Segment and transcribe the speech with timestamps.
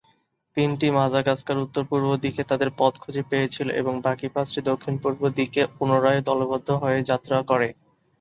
[0.57, 6.69] তিনটি মাদাগাস্কারের উত্তর-পূর্ব দিকে তাদের পথ খুঁজে পেয়েছিল, এবং বাকি পাঁচটি দক্ষিণ-পূর্ব দিকে পুনরায় দলবদ্ধ
[6.81, 7.67] হয়ে যাত্রা করে।